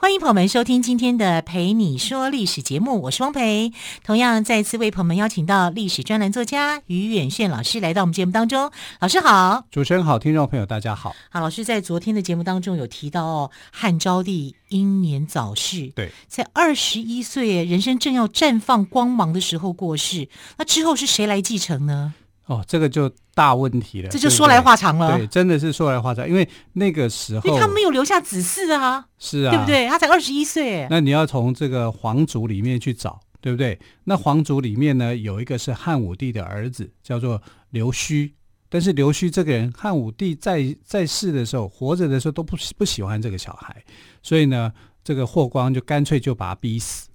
[0.00, 3.70] 欢迎朋友们收听今天的《陪你说历史》节目，我是汪培。
[4.02, 8.70] 同样再次为朋友们邀请到历史专栏作家于远炫老师来到我们节目当中。
[9.00, 11.14] 老师好，主持人好，听众朋友大家好。
[11.28, 20.30] 好，老师在昨天的节目当中有提到哦，汉昭帝英年早逝，对，在二十一岁，人生正要绽放光芒的时候过世。
[20.56, 22.14] 那之后是谁来继承呢？
[22.50, 25.16] 哦，这个就大问题了，这就说来话长了。
[25.16, 29.86] 对，真的是说来话长，因为那个时候，因为他没有留下子嗣啊，是啊，对不对？
[29.86, 33.78] 他才二十一岁，那你要从这个皇族里面去找，对不对？
[34.02, 38.34] 那皇族里面呢，有一个是汉武帝的儿子，叫做刘须。
[38.68, 43.84] 但是刘须这个人，汉武帝在在世的时候，活着的时候都不不喜欢这个小孩，
[44.24, 44.72] 所以呢，
[45.04, 47.09] 这个霍光就干脆就把他逼死。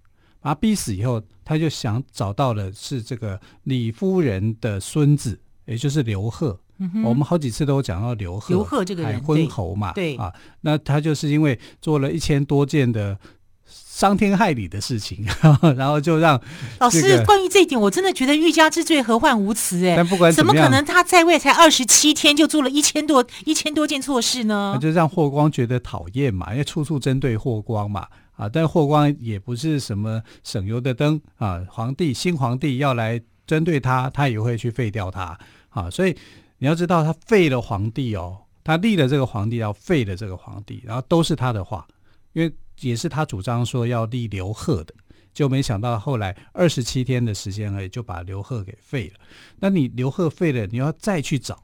[0.45, 6.59] 把他逼死以后，他就想找到的是这个李夫人的孙子，也就是刘贺。
[6.77, 13.17] 嗯、我们好几次都有讲到刘贺，刘贺这个人，海昏侯嘛，对，对啊，那他就是因为做了一千多件的
[13.65, 15.25] 伤天害理的事情，
[15.75, 19.83] 然后就让、这个、老师关于这一点，我真的觉得欲加之罪，何患无辞？
[19.87, 24.77] 哎，但不管怎么，怎么可能他在位才二十七天就做了一千多一千多件错事呢？
[24.79, 28.05] 就让霍光觉得讨厌嘛，因为处处针对霍光嘛。
[28.35, 31.65] 啊，但霍光也不是什么省油的灯啊！
[31.69, 35.89] 皇帝新皇帝要来针对他，他也会去废掉他啊！
[35.89, 36.15] 所以
[36.57, 41.87] 你要知道，他废了皇帝哦，他立了这个皇帝，要废了这个皇帝，然后都是他的话，
[42.33, 44.93] 因为也是他主张说要立刘贺的，
[45.33, 49.19] 就没想到后来二十七天的时间而已，就把刘贺给废了。
[49.59, 51.63] 那你刘贺废了，你要再去找，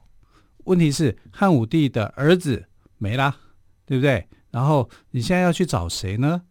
[0.64, 2.64] 问题是汉武帝的儿子
[2.96, 3.36] 没了，
[3.84, 4.26] 对不对？
[4.50, 6.42] 然后你现在要去找谁呢？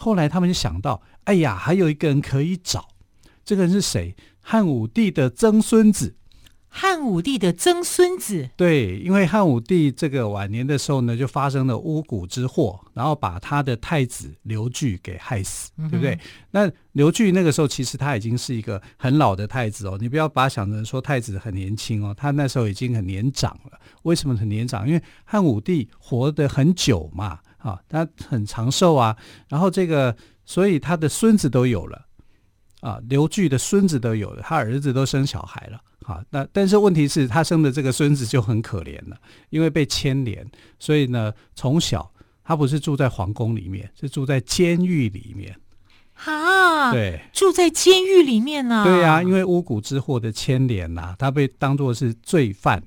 [0.00, 2.88] 后来他们就想到，哎呀，还有一个人可以找，
[3.44, 4.14] 这个人是谁？
[4.40, 6.14] 汉武帝的曾孙子。
[6.70, 8.50] 汉武帝的曾孙子。
[8.54, 16.14] 对，因为汉武帝这个晚年的时候呢，就发生了巫蛊之祸，然后把他的太子刘据给害死，对不对？
[16.14, 16.20] 嗯、
[16.52, 23.80] 那刘据那个时候其实他已经是一个很老的太子哦，你不要把他想成说太子很年轻哦，他那时候已经很年长了。
[24.02, 24.86] 为什么很年长？
[24.86, 27.40] 因为汉武帝活得很久嘛。
[27.58, 29.16] 啊，他很长寿啊，
[29.48, 32.06] 然后这个，所以他的孙子都有了，
[32.80, 39.16] 啊，刘据的孙子都有了，他儿子都生小孩了，啊，那但是问题是，他生的这个孙子就很可怜了，
[39.50, 40.48] 因为被牵连，
[40.78, 42.08] 所以呢，从小
[42.44, 45.58] 他不是住在皇宫里面，是住在监狱里面，
[46.24, 52.80] 啊，对，住在监狱里面呢、啊，对呀、啊，因为巫蛊之祸的牵连呐、啊，他被当作是罪犯，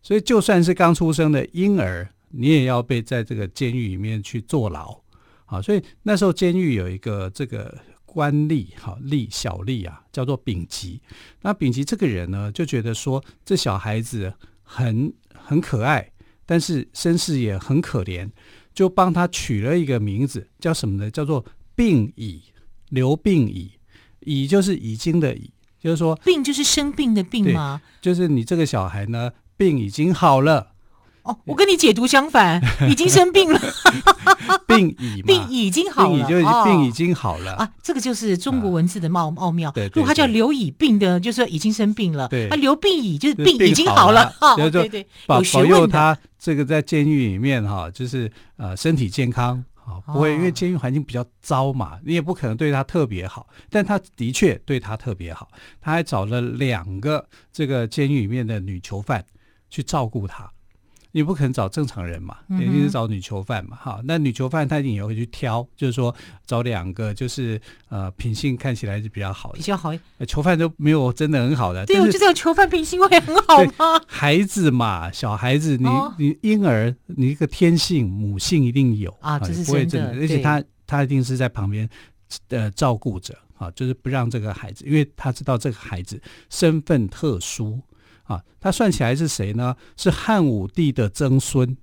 [0.00, 2.08] 所以就算是刚出生的婴儿。
[2.38, 5.00] 你也要被在这个监狱里面去坐牢，
[5.46, 11.00] 啊，所以那时候监狱有一个这个官吏，哈吏小吏啊，叫做丙吉。
[11.40, 14.32] 那丙吉这个人呢，就觉得说这小孩子
[14.62, 16.12] 很很可爱，
[16.44, 18.30] 但是身世也很可怜，
[18.74, 21.10] 就帮他取了一个名字，叫什么呢？
[21.10, 22.42] 叫做病已，
[22.90, 23.72] 刘病已，
[24.20, 27.80] 已就是已经的已，就是说病就是生病的病吗？
[28.00, 30.75] 就是你这个小孩呢，病已经好了。
[31.26, 33.60] 哦，我跟你解读相反， 已经生病了，
[34.66, 37.72] 病已，病已经好了，病已就病已经好了、哦、啊。
[37.82, 39.70] 这个就是中国文字的奥奥妙。
[39.72, 42.28] 对，如果他叫刘已病的，就是已经生病了。
[42.28, 44.32] 对，啊，刘病已就是病已经好了。
[44.40, 55.48] 好了哦，对对，保保佑他这个在监狱里面哈，就是呃身体健康啊，不会因为监狱环境比较糟嘛，你也不可能对他特别好，但他的确对他特别好，
[55.80, 59.24] 他还找了两个这个监狱里面的女囚犯
[59.70, 60.50] 去照顾他。
[61.12, 64.04] 你不可能找正常人嘛，一定是找女囚犯嘛，哈、嗯。
[64.06, 66.14] 那女囚犯她一定也会去挑，就是说
[66.44, 69.92] 找两个，就是呃品性看起来是比较好的，比较好。
[70.26, 74.00] 囚犯都没有真的很好的，对，我就这样，囚犯品性会很好吗？
[74.06, 81.88] 孩子嘛，小孩子，你、哦、你婴儿，你一个天性母性一定有啊，这是不会真的，而且他对他一定是在旁边
[82.48, 86.20] 呃照顾着啊，就是不让这个孩子，因为他知道这个孩子
[86.50, 87.80] 身份特殊。
[88.26, 89.76] 啊，他算起来是谁呢？
[89.96, 91.76] 是汉武帝的曾孙。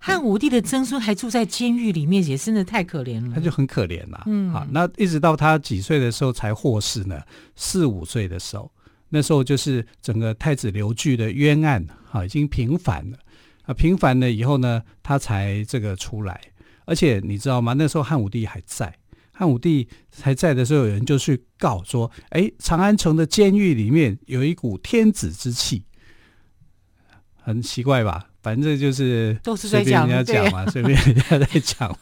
[0.00, 3.34] 汉武帝的曾孙还住在监狱里面，也真的太可怜了。
[3.34, 4.22] 他就很可怜了。
[4.26, 7.20] 嗯，好，那一直到他几岁的时候才获释呢？
[7.56, 8.70] 四五岁的时候，
[9.08, 13.18] 那时候就是整个太子刘据的冤案啊，已经平反了。
[13.64, 16.40] 啊，平反了以后呢，他才这个出来。
[16.84, 17.72] 而且你知道吗？
[17.72, 18.94] 那时候汉武帝还在，
[19.38, 19.88] 汉武帝
[20.20, 25.84] 还在的时候，有人就去告说：“哎，长安城的监狱里面有一股天子之气。”
[27.40, 28.30] 很奇怪吧？
[28.42, 31.96] 反正就是都是在随便人家讲嘛， 随便人家在讲。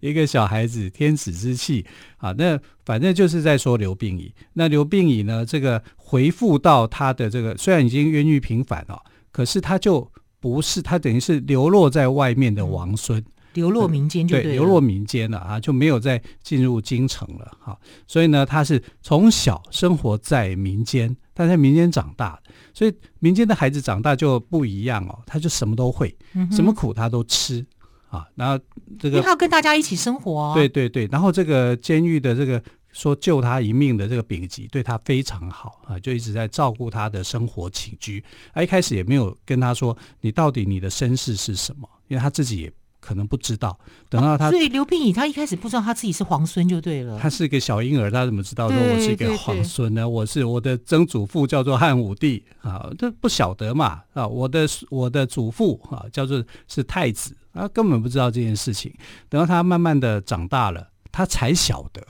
[0.00, 4.34] 一个小孩子天子之气啊，那反正就是在说刘病已。
[4.54, 9.00] 那刘病已呢，这个回复到他的这个，虽然已经冤狱平反了，
[9.30, 10.10] 可是他就
[10.40, 17.78] 不是他，等于是流落在外面的王孙，嗯、流落民间就对，对，流落民间了啊，就没有再进入京城了哈。
[18.06, 22.40] 所以呢，他是从小生活在民间，他在民间长大，
[22.72, 26.16] 所以民间的孩子长大就不一样哦，他就什么都会，
[26.50, 27.64] 什么苦他都吃。
[28.08, 28.58] 啊，然后
[28.98, 32.60] 这个他要跟大家一起生活，啊，对对对，然后这个监狱的这个
[32.90, 38.20] 说救他一命的这个丙级对他非常好啊，就一直在照顾他的生活起居。
[38.52, 43.76] 他一开始也没有跟他说你到底你的身世是什么，因为他自己也可能不知道。
[44.08, 47.18] 等到他，啊、所以刘病已他一开始不知道他自己是皇孙就对了。
[47.18, 50.08] 他是一个小婴儿，他怎么知道说我是一个皇孙呢？
[50.08, 57.34] 我是我的曾祖父叫做汉武帝啊，这不晓得嘛啊，我的我的祖父啊叫做是太子。
[57.52, 58.94] 啊根本不知道这件事情，
[59.28, 62.00] 等到他慢慢的长大了，他才晓得，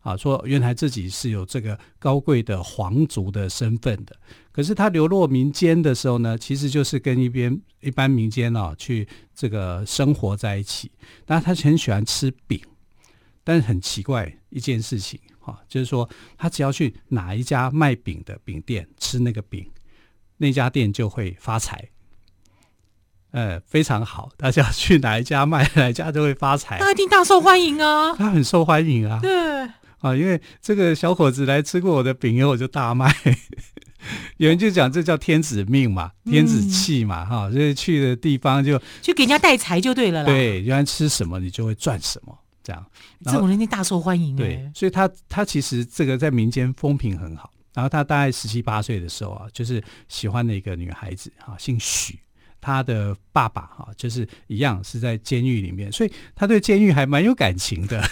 [0.00, 4.16] 啊，说原来自己是有这个高贵的皇族的身份的。
[4.58, 10.90] 可是他流落民间的时候呢，其实就是跟一边一般民间啊去这个生活在一起。
[11.28, 12.60] 那他很喜欢吃饼，
[13.44, 19.64] 但是很奇怪一件事情，哈，就是说他只要去哪一家卖饼的饼店吃那个饼，
[20.38, 21.90] 那家店就会发财。
[23.30, 28.12] 呃，非常好，大家去哪一家卖 哪一家就会发财，那一定大受欢迎啊！
[28.16, 29.60] 他很受欢迎啊，对
[30.00, 33.14] 啊，因为这个小伙子来吃过我的饼以后，我就大卖。
[34.38, 40.26] 有人就讲这叫天子命嘛，天子气嘛，哈、嗯，所以去的地方就就给人家带财就对了啦。
[40.26, 42.86] 对，原来吃什么你就会赚什么，这样
[43.24, 44.36] 这种人家大受欢迎。
[44.36, 47.50] 对，所以他他其实这个在民间风评很好。
[47.74, 52.18] 然后他大概十七八岁的时候啊，就是喜欢的一个女孩子啊，姓许。
[52.60, 58.02] 他的爸爸哈，就是一样是在监狱里面，所以他对监狱还蛮有感情的。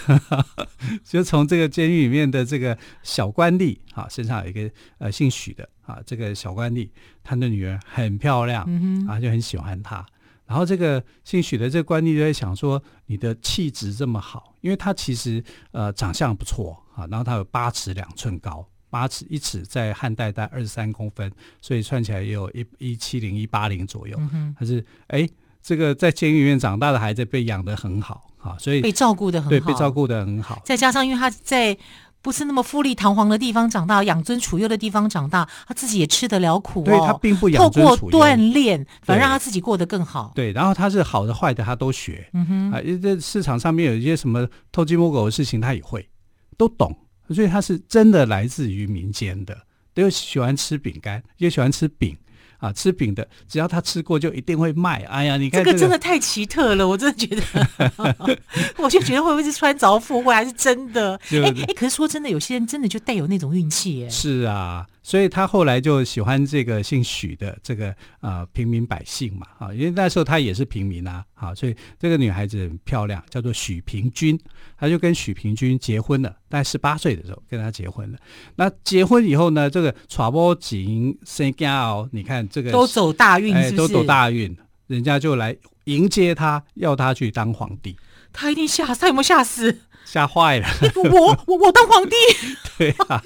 [1.03, 6.89] 就从这个监狱里面的这个小官吏哈，身上有一个呃姓许的啊，这个小官吏，
[7.23, 8.63] 他的女儿很漂亮，
[9.07, 10.05] 啊就很喜欢他。
[10.45, 18.65] 然后这个姓许的这个官吏就在想说，你的气质这么好，因为他其实呃长相不错啊，然后他有八尺两寸高。
[18.89, 21.31] 八尺一尺，在汉代大概二十三公分，
[21.61, 24.19] 所以算起来也有一一七零一八零左右。
[24.57, 25.27] 他是哎，
[25.61, 30.61] 这个在监狱里面长大的孩子被养得很好啊，所以被照顾的很好，对，被照顾的很好。
[30.63, 31.77] 再加上因为他在
[32.21, 36.85] 不是那么富丽堂皇的地方长大，养尊处优的地方长大，他自己也吃得了苦哦。
[36.85, 40.31] 对，他并不养尊处优，透过锻炼，反而让他自己过得更好。
[40.35, 42.27] 对，然后他是好的坏的他都学。
[42.33, 46.09] 嗯哼，啊，因为这市场上面有一些什么偷鸡摸狗的事情，他也会
[46.57, 46.93] 都懂。
[47.33, 49.57] 所以他是真的来自于民间的，
[49.93, 52.15] 都喜欢吃饼干，又喜欢吃饼
[52.59, 55.03] 啊，吃饼的只要他吃过就一定会卖。
[55.03, 58.37] 哎呀，你看、这个、这个真的太奇特了，我真的觉得，
[58.77, 61.19] 我就觉得会不会是穿凿附会还是真的？
[61.31, 64.09] 哎哎、欸，可是说真的，有些人真的就带有那种运气耶。
[64.09, 64.87] 是啊。
[65.07, 74.37] 所以他后来就喜欢这个姓许的这个呃平民百姓嘛，啊，因为那时候他也是平民啊，好，所以这个女孩子很漂亮，叫做许平君，
[74.77, 78.17] 他就跟许平君结婚了，大概十八岁的时候跟他结婚了。
[78.57, 83.55] 那结婚以后呢，这个传播景生家哦，你看这个都走大运？
[83.77, 84.53] 都走大运，
[84.87, 87.95] 人家就来迎接他，要他去当皇帝。
[88.33, 89.83] 他一定吓，他有没有吓死？
[90.03, 90.67] 吓坏了！
[90.95, 92.15] 我我我当皇帝？
[92.77, 93.21] 对啊，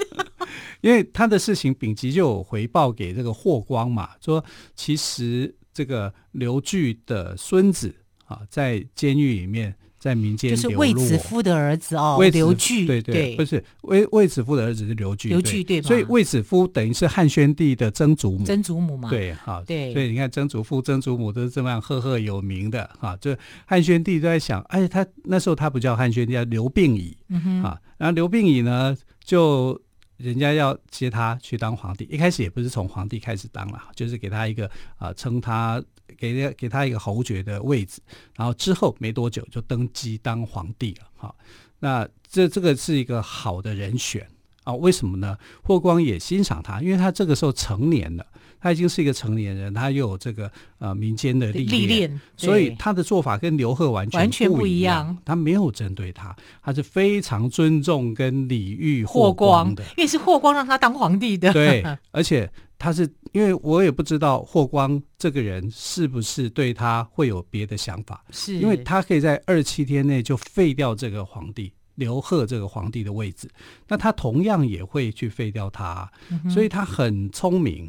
[0.82, 4.44] 因为他的事情，丙吉就有回报给这个霍光嘛，说
[4.76, 7.94] 其实这个刘据的孙子
[8.26, 9.76] 啊，在监狱里面。
[10.02, 15.88] 在民间就是卫子夫的儿子哦，刘据对对，对不是卫卫子夫的儿子是刘据，刘据对吧？
[15.88, 23.16] 所以卫子夫等于是汉宣帝的曾祖母，曾祖母嘛，对哈，对，所以你看曾祖父、曾祖母都是这么样赫赫有名的哈。
[23.22, 27.62] 就汉宣帝都在想，哎，他那时候他不叫汉宣帝，叫刘病已，嗯
[28.00, 29.80] 然后刘病已呢，就
[30.22, 35.84] 人家要接他去当皇帝，一开始也不是从皇帝开始当了，就是给他一个啊称他。
[36.18, 38.02] 给给他一个侯爵的位置，
[38.36, 41.08] 然后之后没多久就登基当皇帝了。
[41.16, 41.34] 哈，
[41.80, 44.28] 那这这个是一个好的人选
[44.66, 44.74] 啊？
[44.74, 45.38] 为什么呢？
[45.64, 48.28] 霍光也欣赏他，因为他这个时候成年了，
[48.62, 55.18] 他已经是一个成年人，他又有这个呃民间的历练，所以他的做法跟刘贺完全完全不一样。
[55.26, 61.52] 他没有针对他，他是非常尊重跟礼遇霍光的，因为是霍光让他当皇帝的。
[61.52, 62.50] 对， 而且。
[62.84, 73.48] 他是因为我也不知道霍光这个人是不是对他会有别的想法，是因为他可以在二七天内就废掉这个皇帝，刘贺这个皇帝的位置，
[73.88, 76.12] 那他同样也会去废掉他，
[76.50, 77.88] 所以他很聪明，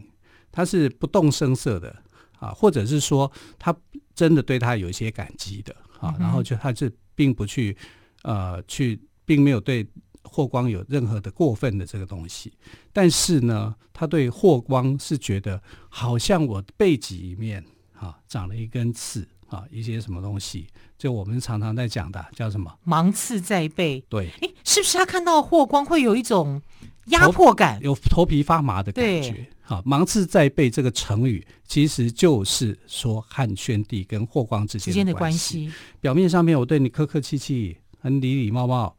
[0.53, 1.97] 他是不动声色的
[2.39, 3.75] 啊，或者是说他
[4.15, 7.77] 真的对他有一些感激的啊，然后就他是并不去
[8.23, 9.85] 呃去，并没有对
[10.23, 12.53] 霍光有任何的过分的这个东西，
[12.93, 19.27] 但是呢，他对霍光是觉得好像我背脊里面啊长了一根刺。
[19.53, 20.67] 啊，一些什么东西，
[20.97, 24.03] 就我们常常在讲的，叫什么“芒刺在背”。
[24.09, 26.63] 对，哎，是不是他看到霍光会有一种
[27.07, 29.47] 压迫感，有头皮发麻的感觉？
[29.61, 35.73] 好，“芒刺在背”这个成语其实就是说汉宣帝跟霍光之间的关系。
[36.01, 38.97] 表面上面我对你客客气气，很礼礼貌貌，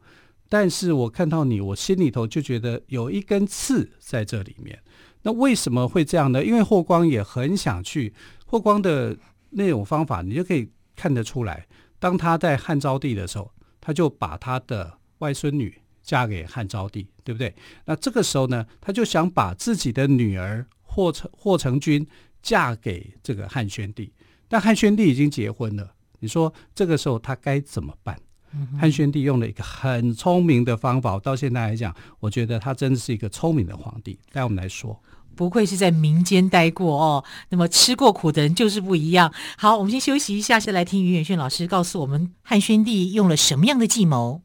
[0.48, 4.78] 但是我看到你，我心里头就觉得有一根刺在这里面。
[5.22, 6.44] 那为什么会这样呢？
[6.44, 8.12] 因为霍光也很想去，
[8.46, 9.16] 霍光的。
[9.56, 11.64] 那种方法，你就可以看得出来。
[12.00, 13.48] 当他在汉昭帝的时候，
[13.80, 15.72] 他就把他的外孙女
[16.04, 17.52] 嫁给汉昭帝，对不对？
[17.86, 22.06] 那这个时候呢，他就想把自己的女儿霍成霍成君
[22.42, 24.12] 嫁给这个汉宣帝，
[24.46, 25.94] 但汉宣帝已经结婚了。
[26.20, 28.16] 你说这个时候他该怎么办？
[28.52, 34.18] 嗯、汉宣帝用了一个很聪明的方法，到现在来讲，我觉得他真的是一个聪明的皇帝。
[34.30, 35.02] 带我们来说。
[35.34, 39.34] 不愧是在民间待过哦，那么吃过苦的人就是不一样。
[39.58, 44.42] 好，我们先休息一下，是来听于远炫老师告诉我们汉宣帝用了什么样的计谋。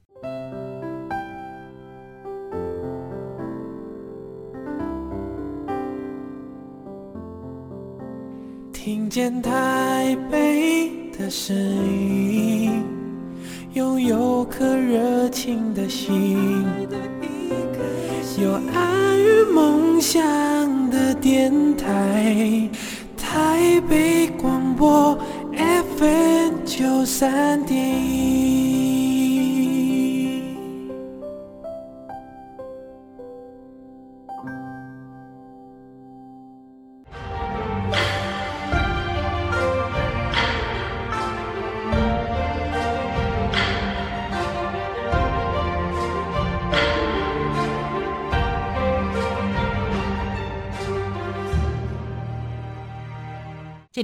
[8.90, 12.84] 听见台北的声音，
[13.76, 16.66] 拥有颗热情的心，
[18.42, 20.20] 有爱与梦想。
[20.90, 22.68] 的电台，
[23.16, 25.16] 台北广播
[25.54, 27.89] FM 九三点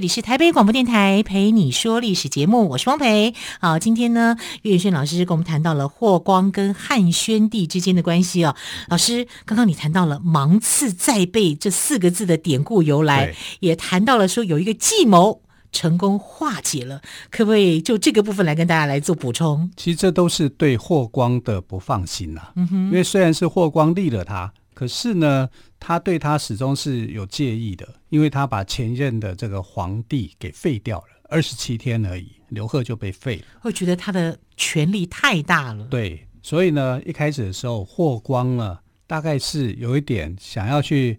[0.06, 3.34] 里是台北广播电台陪你说历史节目，我是汪培。
[3.58, 8.54] 好，今天呢，岳宇轩老师跟我们谈到了霍光跟汉宣帝之间的关系哦。
[8.86, 19.68] 老师，刚刚你谈到了“芒刺在背”这四个字的典故由来，也谈到了说有一个计谋成功化解了，可不可以就这个部分来跟大家来做补充？
[19.76, 22.52] 其实这都是对霍光的不放心呐、啊。
[22.54, 24.52] 嗯哼，因为虽然是霍光立了他。
[24.76, 25.48] 可是呢，
[25.80, 33.44] 他对他始终是有介意的，因为他把前任的这个皇帝给废掉了，二十七天而已，刘贺就被废了。
[33.62, 35.86] 会觉得他的权力太大了。
[35.86, 41.18] 对，所以呢，一开始的时候，霍光呢，大概是有一点想要去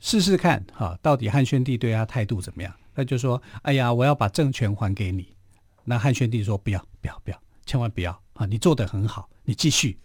[0.00, 2.72] 试试看，哈，到底汉宣帝对他态度怎么样？
[2.94, 5.28] 他就说：“哎呀，我要把政权还给你。”
[5.84, 8.46] 那汉宣帝说：“不要，不要，不要，千万不要啊！
[8.46, 9.98] 你做的很好，你继续。”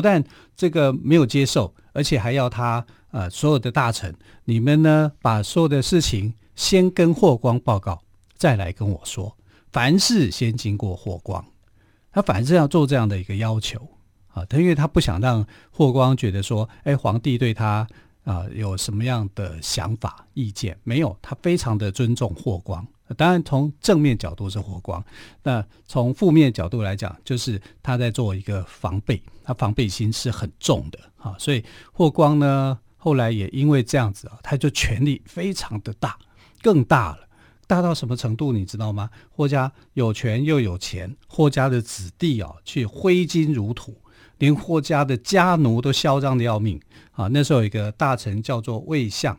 [0.00, 0.24] 不但
[0.56, 4.14] 这个没有接受，而且还要他呃所有的大臣，
[4.46, 8.00] 你们呢把所有的事情先跟霍光报告，
[8.34, 9.36] 再来跟我说，
[9.70, 11.44] 凡事先经过霍光。
[12.10, 13.78] 他反正要做这样的一个要求
[14.28, 17.86] 啊，他因为他不想让霍光觉得说，哎，皇帝对他
[18.24, 22.86] 啊有什么样的想法意见没有，他非常的尊重霍光。
[23.16, 25.04] 当然，从正面角度是霍光，
[25.42, 31.34] 那从负面角度来讲，就是他在做一个防备，他防备心是很重的啊。
[31.38, 36.16] 所以霍光呢，后来也因为这样子啊，他就权力非常的大，
[36.62, 37.28] 更大了，
[37.66, 39.10] 大到什么程度你知道吗？
[39.30, 43.96] 霍家有权又有钱，霍家的子弟啊，去挥金如土，
[44.38, 46.80] 连霍家的家奴都嚣张的要命
[47.12, 47.26] 啊。
[47.28, 49.36] 那时候有一个大臣叫做魏相。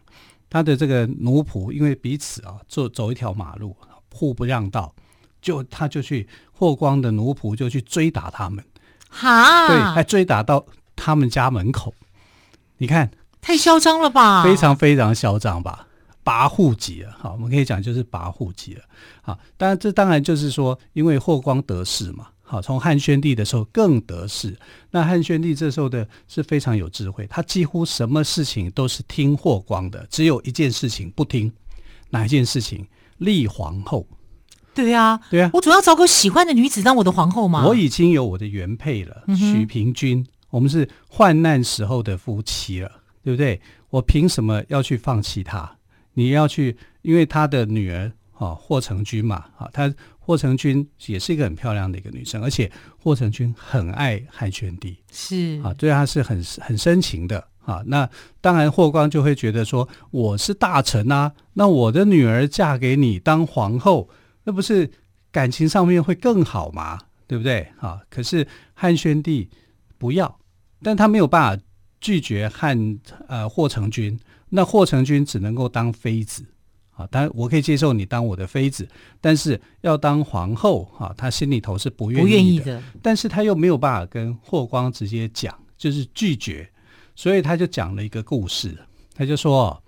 [0.51, 3.74] 他的这个奴仆，因为彼此啊，走走一条马路，
[4.13, 4.93] 互不让道，
[5.41, 8.62] 就他就去霍光的奴仆就去追打他们，
[9.10, 11.93] 哈，对，还追打到他们家门口，
[12.79, 14.43] 你看，太嚣张了吧？
[14.43, 15.88] 非常非常嚣张吧，
[16.25, 17.15] 跋扈极了。
[17.17, 18.81] 好，我们可以讲就是跋扈极了。
[19.22, 22.27] 好，当然这当然就是说，因为霍光得势嘛。
[22.51, 24.53] 好，从汉宣帝的时候更得势。
[24.89, 31.50] 那汉宣帝这时候的是非常有智慧，他几乎什么事情都是听霍光的，只有一件事情不听，
[32.10, 32.86] 哪一件事情？
[33.20, 34.05] 立皇后。
[34.74, 37.65] 对呀，对呀，我总要找个喜欢的女子当我的皇后嘛。
[37.65, 42.91] 我已经有我的原配了，许平君，嗯、我们是患难时候的夫妻了，
[43.24, 43.62] 对不对？
[43.91, 45.77] 我凭什么要去放弃她？
[46.15, 48.12] 你要去，因为他的女儿。
[48.41, 57.83] 啊，霍成君嘛，啊，她霍成君也是一个很漂亮的一个女生，而且霍成君很爱汉宣帝，是啊，对她是很很深情的啊。
[57.86, 58.10] 那
[58.41, 64.10] 当然霍光就会觉得说，我是大臣啊，那我的女儿嫁给你当皇后，
[64.45, 64.89] 那不是
[65.31, 67.00] 感情上面会更好吗？
[67.27, 67.67] 对不对？
[67.79, 69.50] 啊，可是汉宣帝
[70.00, 70.39] 不要，
[70.81, 71.63] 但他没有办法
[72.00, 74.19] 拒绝汉呃霍成君。
[74.50, 76.43] 那霍成君只能够当妃子，
[77.01, 78.88] 啊，当然我可以接受你当我的妃子，
[79.20, 82.25] 但是要当皇后，哈，他心里头是不愿意的。
[82.25, 82.84] 不愿意的。
[83.01, 86.70] 但是他又没有办法跟霍光直接讲，就是拒绝，
[87.15, 88.77] 所以他就讲了一个故事，
[89.15, 89.81] 他就说，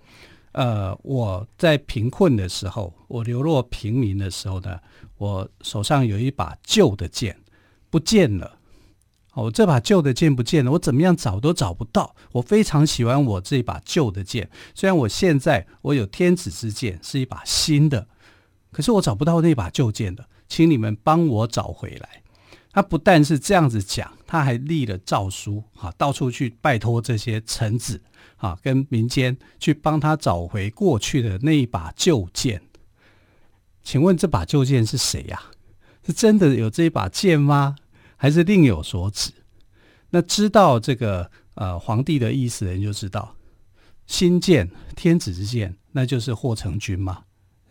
[0.52, 4.78] 呃，我在贫困的时候，我流落平民的时候呢，
[5.18, 7.36] 我手上有一把旧的剑，
[7.90, 8.58] 不见了。
[9.34, 12.14] 哦，这把旧的剑不见了，我怎么样找都找不到。
[12.32, 18.06] 我非常喜欢我这把旧的剑，虽然我现在我有天子之剑，是一把新的，
[18.70, 22.22] 可是我找不到那把旧剑的，请你们帮我找回来。
[22.72, 28.00] 他不但是这样子讲，他还立了诏书，哈，到处去拜托这些臣子，
[28.36, 32.62] 啊，跟民间去帮他找回过去的那一把旧剑。
[33.82, 35.40] 请问这把旧剑是谁呀？
[36.06, 37.76] 是真的有这一把剑吗？
[38.24, 39.30] 还是另有所指？
[40.08, 43.36] 那知道这个呃皇帝的意思的人就知道，
[44.06, 44.66] 新剑
[44.96, 47.22] 天子之剑，那就是霍成君嘛，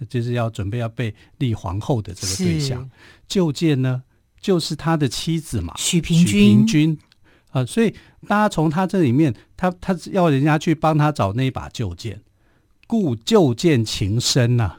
[0.07, 2.87] 就是要准备要被立皇后的这个对象。
[3.27, 4.03] 旧剑呢，
[4.39, 6.27] 就是他的妻子嘛，许平君。
[6.27, 6.99] 许平君
[7.47, 7.89] 啊、呃，所以
[8.27, 12.21] 大家从他这里面，他他要人家去帮他找那把旧剑，
[12.85, 14.75] 故旧剑情深呐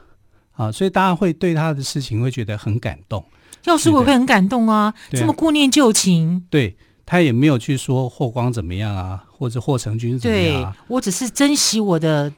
[0.53, 3.27] 啊，啊，所以大家会对他的事情会觉得很感动。
[3.65, 6.45] 要是我会很感动啊，这么顾念旧情。
[6.51, 10.77] 对，他也没有去说霍光怎么样啊，或者霍成君怎么样啊。
[10.89, 12.33] 我只是珍惜我的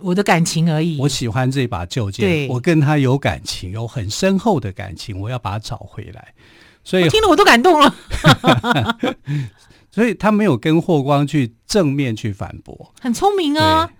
[0.00, 0.98] 我的感情而已。
[1.00, 6.32] 我喜欢这把旧剑，我跟他有感情，有很深厚的感情，我要把它找回来。
[6.82, 7.94] 所以听了我都感动了。
[9.92, 13.90] 所以他没有跟霍光去正面去反驳，很聪明啊。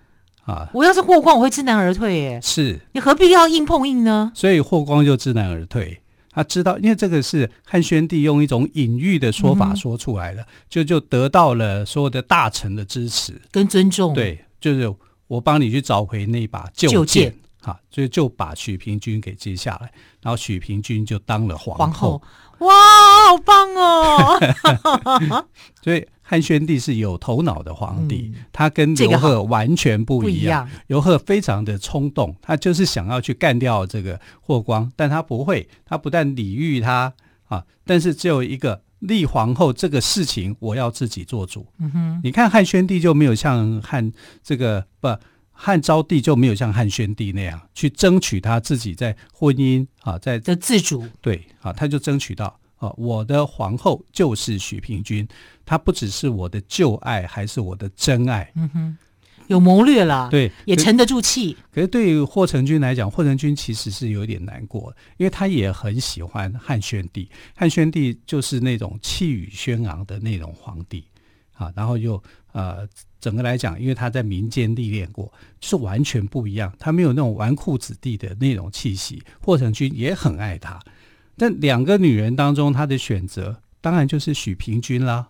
[0.45, 2.17] 啊，我要是霍光，我会知难而退。
[2.17, 2.39] 耶。
[2.41, 4.31] 是你何必要硬碰硬呢？
[4.33, 6.01] 所以霍光就知难而退。
[6.31, 14.13] 他知道，因为这个是汉宣帝用一种隐喻的说法说出来的，嗯、就就得到了所有的大臣的支持跟尊重。
[14.13, 14.93] 对，就是
[15.27, 19.91] 我帮你去找回那把旧剑，哈，所以就把许平君给接下来，
[20.21, 22.17] 然后许平君就当了皇后。
[22.17, 22.21] 皇后，
[22.65, 22.73] 哇，
[23.29, 25.45] 好棒哦！
[25.83, 26.05] 所以。
[26.31, 30.65] 汉宣帝是有头脑的皇帝，嗯、他跟刘贺完全不一样。
[30.87, 37.13] 刘贺非常的冲动，他就是想要去干掉这个霍光，但他不会，他不但礼遇他
[37.49, 41.67] 啊，但是只有一个立皇后这个事情，我要自己做主。
[41.79, 44.09] 嗯哼，你看汉宣帝就没有像汉
[44.41, 45.13] 这个不
[45.51, 51.05] 汉昭帝就没有像汉宣帝那样去争取他自己在婚姻啊，在的自主。
[51.19, 52.57] 对啊，他就争取到。
[52.81, 55.27] 啊，我的皇后就是许平君，
[55.63, 58.51] 她不只是我的旧爱，还是我的真爱。
[58.55, 58.97] 嗯哼，
[59.45, 61.55] 有谋略了，对，也沉得住气。
[61.71, 67.29] 可是对于霍成君来讲，霍成君其实是有点难过，因为他也很喜欢汉宣帝。
[67.55, 71.05] 汉宣帝就是那种气宇轩昂的那种皇帝
[71.53, 72.87] 啊，然后又呃，
[73.19, 76.73] 整个来讲，因为他在民间历练过，就是完全不一样。
[76.79, 79.21] 他没有那种纨绔子弟的那种气息。
[79.39, 80.79] 霍成君也很爱他。
[81.41, 85.27] 但两个女人当中，她的选择当然就是许平君啦，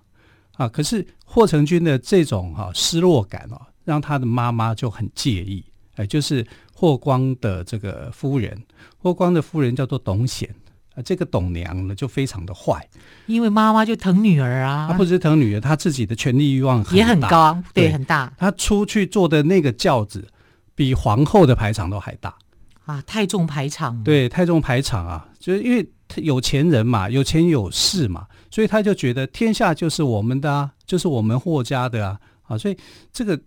[0.58, 0.68] 啊！
[0.68, 5.64] 可是霍成君的这种哈、啊、失落感哦、啊，让他的妈妈就很介意。
[5.96, 8.62] 哎，就是霍光的这个夫人，
[8.98, 10.54] 霍光的夫人叫做董显
[10.96, 11.02] 啊。
[11.02, 12.86] 这个董娘呢，就非常的坏，
[13.28, 14.90] 因为妈妈就疼女儿啊。
[14.92, 18.34] 她不只是疼女儿，她自己的权力欲望很也很高，对，对很大。
[18.38, 20.28] 她出去坐的那个轿子，
[20.76, 22.36] 比皇后的排场都还大
[22.84, 23.02] 啊！
[23.08, 25.88] 太重排场，对，太重排场啊，就是因为。
[26.18, 32.78] 有钱人嘛，有钱有势嘛，所以他就觉得天下就是我们的啊，就是我们霍家的啊，啊，所以
[33.14, 33.40] 这个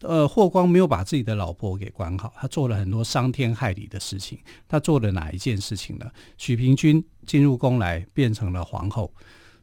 [0.00, 4.38] 呃霍光没有把自己的老婆给管好，他做了很多伤天害理的事情。
[4.68, 6.10] 他做了哪一件事情呢？
[6.38, 9.12] 许平君进入宫来变成了皇后，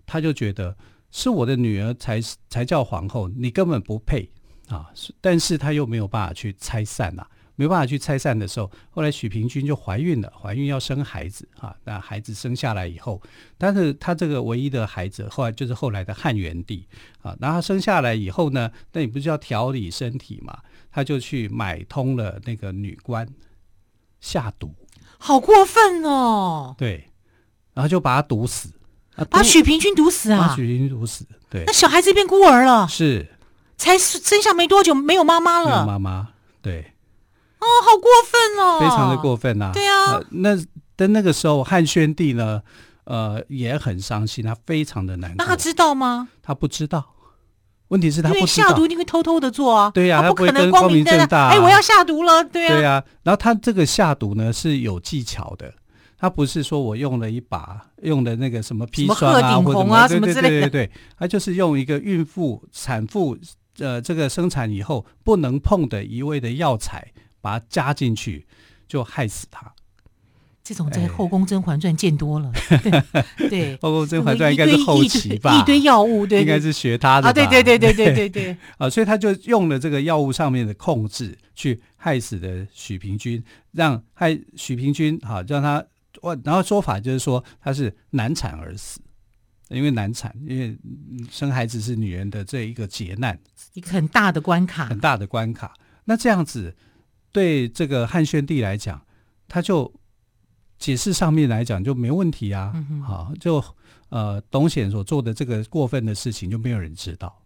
[0.06, 0.76] 他就觉得
[1.12, 4.30] 是我的女儿才才叫皇后，你根本不配
[4.70, 4.90] 啊！
[5.20, 7.30] 但是他又没有办法去拆散呐、啊。
[7.60, 11.76] 没办法去拆散的时候，后来许平君就怀孕了，怀孕要生孩子啊。
[11.84, 13.22] 那孩子生下来以后，
[13.58, 16.88] 但是他这个唯一的孩子，后来就是后来的汉元帝
[17.22, 17.36] 啊。
[17.38, 20.58] 然后他生下来以后呢，那你不是要调理身体嘛？
[20.90, 23.28] 他就去买通了那个女官
[24.22, 24.74] 下毒，
[25.18, 26.74] 好过分哦！
[26.78, 27.10] 对，
[27.74, 28.72] 然后就把他毒死，
[29.30, 30.48] 把许平君毒死啊！
[30.48, 33.28] 把许平君毒死，对，那小孩子变孤儿了，是，
[33.76, 36.30] 才生下没多久，没有妈妈了，没有妈妈，
[36.62, 36.94] 对。
[37.60, 39.72] 哦，好过分哦，非常的过分呐、啊。
[39.74, 40.58] 对啊，呃、那
[40.96, 42.62] 但那个时候汉宣帝呢，
[43.04, 45.36] 呃，也很伤心，他非常的难过。
[45.38, 46.30] 那他知道吗？
[46.42, 47.16] 他不知道。
[47.90, 49.90] 问题是他不知道，因为下毒你会偷偷的做啊。
[49.90, 51.50] 对呀、啊，他不可能光明正大。
[51.50, 52.76] 哎，我要下毒了，对啊。
[52.76, 55.74] 对啊，然后他这个下毒呢是有技巧的，
[56.18, 60.42] 他不是说我用了一把用的那个什么砒霜啊，或者什么之类的。
[60.42, 63.36] 对对对对，他就是用一个孕妇、产妇
[63.80, 68.46] 呃这个生产以后不能碰的一味的药材，把它加进去，
[68.88, 69.74] 就害死他。
[70.62, 72.52] 这种在《后宫甄嬛传》见多了，
[73.50, 85.84] 对，《后宫甄嬛传》应该是后期吧，一堆药物，对，应该是学他的吧，对对对对对对对，啊， 所以他就用了这个药物上面的控制，去害死的许平君，让害许平君，哈，让他，
[86.44, 89.02] 然后说法就是说他是难产而死，
[89.70, 90.78] 因为难产，因为
[91.32, 93.40] 生孩子是女人的这一个劫难，
[93.74, 95.74] 一个很大的关卡，很大的关卡。
[96.06, 96.76] 那这样子
[97.32, 99.02] 对这个汉宣帝来讲，
[99.48, 99.94] 他就。
[100.80, 102.74] 解释上面来讲就没问题啊，
[103.06, 103.62] 好、嗯，就
[104.08, 107.38] 呃董显所做的这个过分的事情就没有人知道。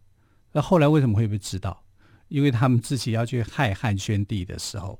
[0.51, 1.81] 那后来为什么会被知道？
[2.27, 4.99] 因为他们自己要去害汉宣帝的时候，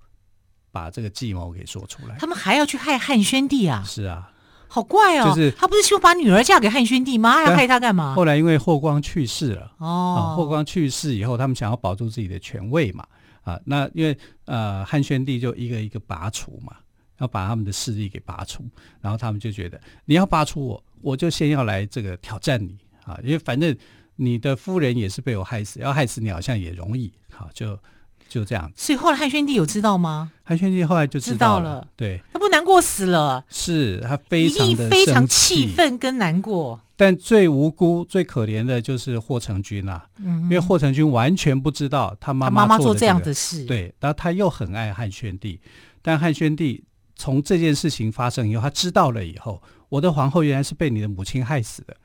[0.71, 2.15] 把这个计谋给说出来。
[2.17, 3.83] 他们还要去害汉宣帝啊？
[3.85, 4.31] 是啊，
[4.67, 5.29] 好怪哦。
[5.29, 7.39] 就是他不是希望把女儿嫁给汉宣帝吗？
[7.45, 8.15] 要害他干嘛？
[8.15, 13.05] 后来因为霍光去世了哦、啊，霍光去世以后，他们想要保住自己的权位嘛
[13.43, 16.75] 啊，那因为呃汉宣帝就一个一个拔除嘛。
[17.19, 18.65] 要把他们的势力给拔除，
[18.99, 22.75] 然后他们就觉得你要拔除我，我就先要来这个挑战你
[23.05, 23.17] 啊！
[23.23, 23.73] 因为反正
[24.15, 27.79] 你的夫人也是被我害死，要害死你好像也容易，好就
[28.27, 28.69] 就这样。
[28.75, 30.31] 所以后来汉宣帝有知道吗？
[30.43, 36.81] 汉宣帝后来就知道了，道了对，他不难过死了，是他非常的非常气愤跟难过。
[36.95, 45.59] 但最无辜、最可怜的就是霍成君啊，嗯、因为霍成君完全不知道他妈妈做、这个、做这样的事，对，然后他又很爱汉宣帝，
[46.01, 46.83] 但汉宣帝。
[47.15, 51.95] 从这件事情发生以后，他知道了以后，我的皇后原来是被你的母亲害死的。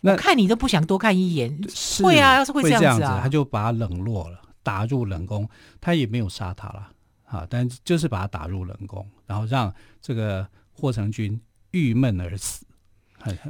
[0.00, 1.56] 那看你都不想多看一眼，
[2.02, 5.48] 会啊，要是会这样子，啊，会这样子，他就把他冷落了，打入冷宫。
[5.80, 6.90] 他也没有杀他了，
[7.26, 9.72] 啊，但就是把他打入冷宫，然后让
[10.02, 12.63] 这个霍成君郁闷而死。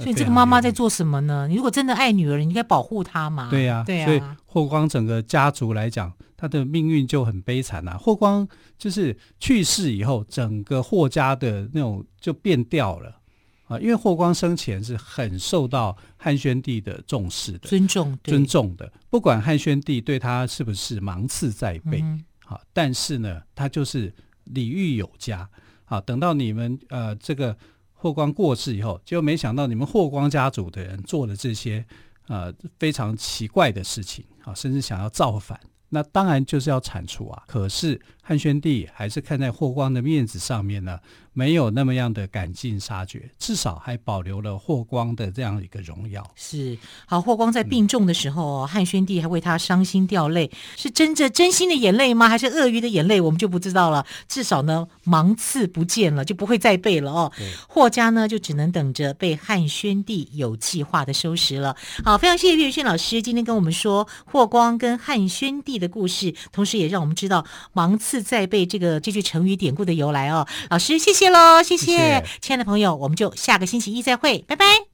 [0.01, 1.49] 所以这个妈妈在做什么呢？
[1.49, 3.51] 你如果真的爱女儿，你应该保护她嘛。
[3.51, 4.07] 对呀，对呀。
[4.07, 7.97] 所以霍光整个家族来讲，他的命运就很悲惨呐。
[7.99, 8.47] 霍光
[8.79, 13.21] 就是去世以后，整个霍家的那种就变掉了
[13.67, 13.79] 啊。
[13.81, 18.93] 因为霍光生前是很受到汉宣帝的重视的、尊重、尊重的。
[19.11, 22.01] 不管汉宣帝对他是不是芒刺在背，
[22.45, 25.49] 好、嗯，但是呢，他就是礼遇有加。
[25.85, 27.57] 好，等到你们呃这个。
[28.05, 31.83] 霍光过世以后，就没想到你们霍光家族的人做了这些
[32.27, 35.59] 呃非常奇怪的事情啊，甚至想要造反。
[35.89, 37.43] 那当然就是要铲除啊！
[37.47, 40.99] 可是汉宣帝还是看在霍光的面子上面呢，
[41.33, 46.29] 没有那么样的赶尽杀绝，至少还保留了霍光的这样一个荣耀。
[46.35, 52.29] 是好，霍光在病重的时候，嗯、汉宣帝还为他伤心掉泪，是真着真心的眼泪吗？
[52.29, 53.21] 还是鳄鱼的眼泪？
[53.21, 54.05] 我们就不知道了。
[54.27, 57.31] 至少呢，芒刺不见了，就不会再背了哦。
[57.69, 61.77] 霍家呢，就只能等着被汉宣帝有计划的收拾了。
[62.05, 70.47] 好，非常谢谢岳轩老师今天跟我们说霍光跟汉宣帝的的故事，同时也让我们知道“芒刺在背”这个这句成语典故的由来哦。
[70.71, 74.94] 老师，谢谢喽，谢谢亲爱的朋友，我们就下个星期一再会，拜拜。